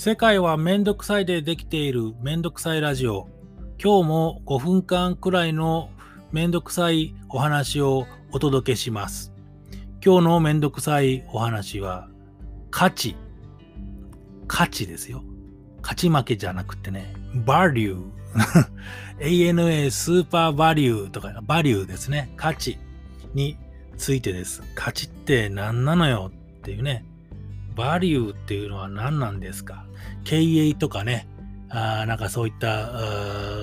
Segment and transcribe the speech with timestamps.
[0.00, 3.26] 世界はめんどくさいでできているめんどくさいラジオ。
[3.82, 5.90] 今日も5分間くらいの
[6.30, 9.32] めんどくさいお話をお届けします。
[10.00, 12.08] 今日のめんどくさいお話は
[12.70, 13.16] 価値。
[14.46, 15.24] 価値ですよ。
[15.82, 17.12] 勝ち負けじゃなくてね、
[17.44, 18.68] バリュー。
[19.18, 22.32] ANA スーパーバリューとか、バリューですね。
[22.36, 22.78] 価値
[23.34, 23.56] に
[23.96, 24.62] ついてです。
[24.76, 27.04] 価値って何なのよっていうね。
[27.78, 29.86] バリューっていうのは何なんですか？
[30.24, 31.28] 経営とかね、
[31.70, 32.90] あなんかそういった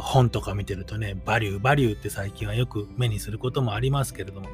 [0.00, 4.46] 本とか見てるとね、バリュー、バリューって最近はよく目にすることもありますけれども、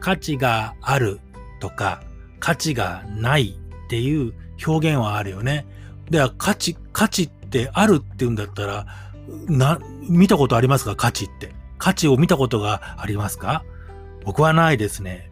[0.00, 1.20] 価値がある
[1.58, 2.02] とか、
[2.38, 3.56] 価値がない
[3.86, 4.34] っていう
[4.66, 5.66] 表現はあるよね。
[6.10, 8.86] では、価値、価値ってあるって言うんだったら、
[9.46, 10.96] な、見たことありますか？
[10.96, 11.54] 価値って。
[11.78, 13.64] 価値を見たことがありますか？
[14.24, 15.30] 僕はないですね。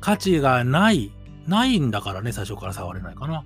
[0.00, 1.12] 価値がない
[1.46, 3.44] ないんだからね、最初から触れないかな。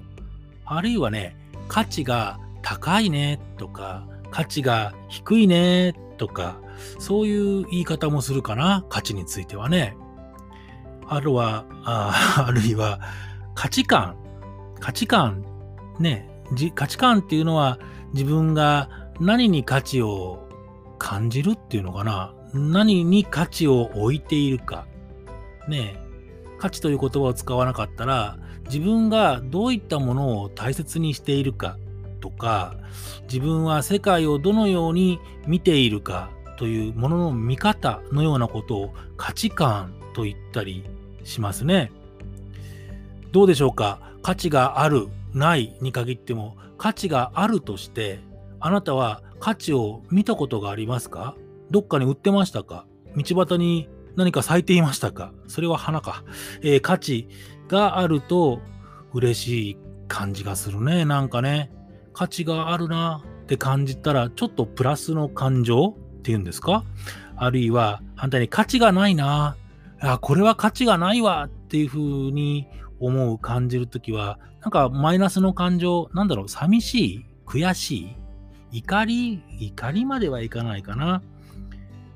[0.65, 1.37] あるいはね、
[1.69, 6.59] 価値が高いねとか、価値が低いねとか、
[6.99, 9.97] そういう言い方もするかな、価値についてはね。
[11.09, 13.01] あるは、ああるいは、
[13.55, 14.17] 価値観。
[14.81, 15.45] 価値観。
[15.99, 16.29] ね、
[16.75, 17.79] 価値観っていうのは
[18.13, 20.47] 自分が何に価値を
[20.99, 22.35] 感じるっていうのかな。
[22.53, 24.87] 何に価値を置いているか。
[25.69, 26.06] ね
[26.59, 31.79] 価値という言葉を使わなかったら、自分がどういったものを大切にしているか
[32.21, 32.75] とか、
[33.25, 40.85] 自分は世界をどのように見ているかというものの見方のようなことを価値観と言ったり
[41.25, 41.93] しますね。
[43.33, 44.01] どうでしょうか？
[44.23, 48.21] 価値がある、ないに限っても価値があるとして、
[48.59, 51.37] あなたは価値を見たことがありますか？
[51.71, 52.87] どっかに売ってましたか？
[53.15, 55.33] 道端に何か咲いていましたか？
[55.47, 56.25] それは花か。
[56.63, 57.29] えー、価値
[57.69, 58.61] があると
[59.13, 59.77] 嬉しい
[60.09, 61.05] 感じがするね。
[61.05, 61.71] なんかね。
[62.13, 66.83] 価値があるなって感じたら、ちょっとプラスの感情っていうんですか？
[67.37, 69.57] あるいは反対に価値がないな
[70.01, 72.67] あ、これは価値がないわっていうふうに
[72.99, 78.17] 思う、感じるときは、なんかマイナスの感情、なんだろう、寂しい悔しい
[78.73, 81.23] 怒り怒りまではいかないかな。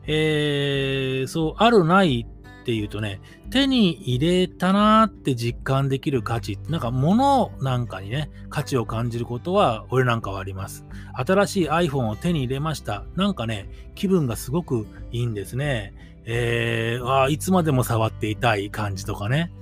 [0.07, 2.27] えー、そう、あるない
[2.61, 3.21] っていうとね、
[3.51, 10.85] 手に入れたなーって実感できる価値、なんか物なんかにね、価値を感じることは、俺なんかはあります。
[11.15, 13.05] 新しい iPhone を手に入れました。
[13.17, 15.95] なんかね、気分がすごくいいんですね。
[16.27, 19.53] えー、あいつまでも触っていたい感じとかね。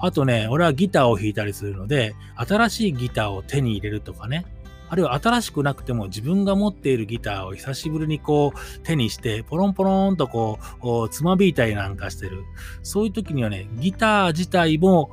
[0.00, 4.46] あとね、俺はギターを弾いたりするので、新しいギターを手に入れるとかね。
[4.88, 12.44] あるいは新しくなくても自分が持っているギターを久しぶりにこう手にして、ポロンポロンとこう、つまびいたりなんかしてる。
[12.82, 15.10] そういう時にはね、ギター自体も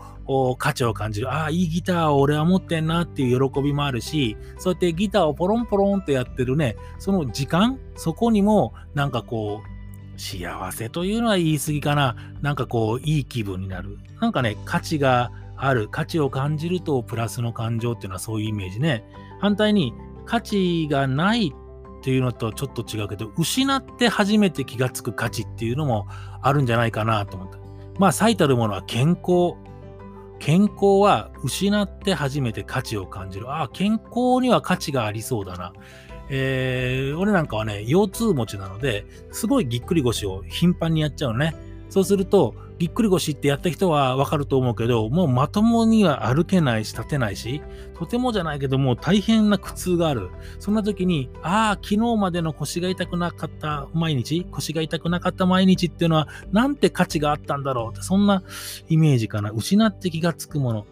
[0.58, 1.32] 価値を感じる。
[1.32, 12.16] ああ、いいギターを俺は持ってんなっていう喜びもあるし、そうやってギターをポロンポロンとやってるね、その時間、そこにもなんかこう、幸せというのは言い過ぎかな。
[12.42, 14.00] なんかこう、いい気分になる。
[14.22, 19.06] なんかね、価値がある、価値を感じるとプラスの感情っていうのはそういうイメージね。
[19.40, 19.94] 反対に
[20.26, 21.54] 価値がない
[22.00, 26.08] っていうのとちょっと違うけど、失って初めて気がつく価値っていうのも
[26.42, 27.58] あるんじゃないかなと思った。
[27.98, 29.56] まあ最たるものは健康。
[30.38, 33.50] 健康は失って初めて価値を感じる。
[33.50, 35.74] ああ、健康には価値がありそうだな。
[36.30, 41.56] えー、俺なんかはね、腰痛持ちなので、すごいぎっくり腰を頻繁にやっちゃうのね。
[41.90, 47.62] そうすると、ぎっくり腰ってやった人はわかると思うけど、もうまともには歩けないし、立てないし、
[47.98, 50.30] とてもじゃないけど、もう大変な苦痛がある。
[50.60, 58.44] そんな時に、ああ、昨日までの腰が痛くなかった毎日、腰が痛くなかった毎日っていうのは、なんて価値があったんだろうって、そんな
[58.90, 59.52] イメージかな。
[59.52, 60.86] 失って気がつくもの。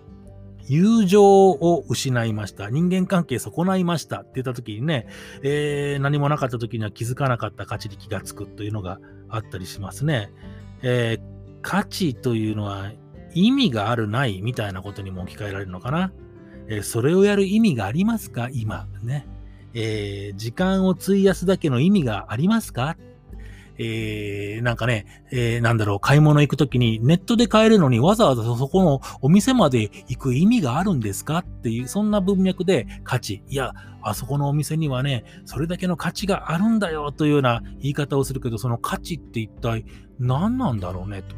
[0.65, 2.69] 友情を失いました。
[2.69, 5.07] 人間関係損ないましたって言った時にね、
[5.41, 10.31] えー、何もなかった時には気づかなかった価値に気がつくというのがあったりしますね。
[10.81, 11.32] えー
[11.63, 12.91] 価値というのは
[13.33, 16.11] 意味があるないみたいなことにも置き換えられるのかな？
[16.67, 18.49] えー、それをやる意味がありますか？
[18.51, 19.25] 今ね。
[19.73, 22.95] えー、時間を費やすだけの意味がありますか？
[23.79, 31.39] えー、なんかね、えー、なんだろう、買い物行くときにネットで買えるのにわざわざそこのお店まで行く意味があるんですか？
[31.39, 33.43] っていう、そんな文脈で価値。
[33.49, 33.73] いや、
[34.03, 39.85] あそこのお店にはね、それだけの価値があるんだよというような言い方をするけど、その価値って一体
[40.19, 41.23] 何なんだろうね？
[41.23, 41.35] と。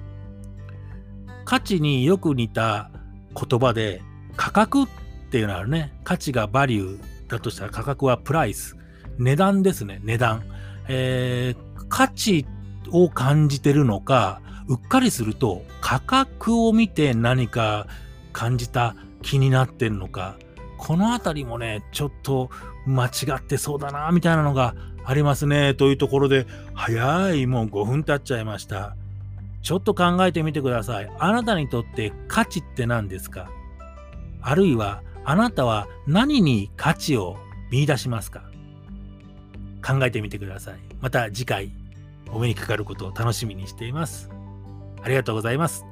[1.46, 2.90] 価値によく似た
[3.34, 4.02] 言葉で
[4.36, 4.88] 価格っ
[5.30, 5.94] ていうのはあるね。
[6.04, 8.76] 価値がバリューだとしたら価格はプライス。
[9.18, 10.44] 値段ですね、値段。
[10.88, 12.46] えー、価値
[12.92, 17.88] を感じてるのか、うっかりすると価格を見て何か
[18.34, 20.38] 感じた気になってるのか、
[20.78, 22.50] このあたりもね、ちょっと
[22.86, 25.74] 間違ってそうだな、みたいなのがありますね。
[25.74, 28.96] というところで、早い、もう5分経っちゃいました。
[29.66, 31.12] ちょっと考えてみてください。
[31.18, 33.50] あなたにとって価値って何ですか？
[34.40, 37.36] あるいは、あなたは何に価値を
[37.72, 38.44] 見出しますか？
[39.84, 40.76] 考えてみてください。
[41.02, 41.72] また次回
[42.32, 44.30] お目にかかることを楽しみにしています。
[45.02, 45.84] ありがとうございます。